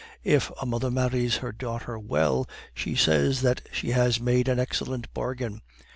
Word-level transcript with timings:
If 0.23 0.49
a 0.59 0.65
mother 0.65 0.89
marries 0.89 1.37
her 1.45 1.51
daughter 1.51 1.99
well, 1.99 2.49
she 2.73 2.95
says 2.95 3.43
that 3.43 3.61
she 3.71 3.91
has 3.91 4.19
made 4.19 4.47
an 4.47 4.57
excellent 4.59 5.13
bargain. 5.13 5.61